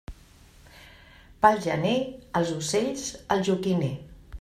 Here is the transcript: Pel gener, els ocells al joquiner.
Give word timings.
Pel 1.45 1.61
gener, 1.67 1.95
els 2.41 2.57
ocells 2.59 3.09
al 3.37 3.51
joquiner. 3.53 3.97